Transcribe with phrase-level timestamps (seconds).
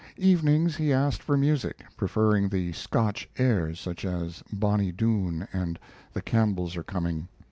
[0.17, 5.77] Evenings he asked for music, preferring the Scotch airs, such as "Bonnie Doon" and
[6.13, 7.27] "The Campbells are Coming."